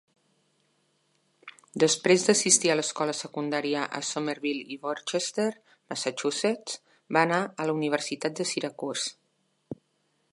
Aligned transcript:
Després 1.83 2.25
d'assistir 2.29 2.71
a 2.73 2.77
l'escola 2.79 3.15
secundària 3.17 3.83
a 3.99 4.01
Somerville 4.09 4.73
i 4.77 4.79
Worcester, 4.87 5.47
Massachusetts, 5.93 6.81
va 7.19 7.27
anar 7.29 7.43
a 7.65 7.69
la 7.71 7.77
Universitat 7.81 8.41
de 8.41 8.49
Syracuse. 8.55 9.15